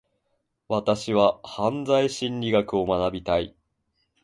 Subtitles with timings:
[0.67, 3.55] 私は犯罪心理学を学びたい。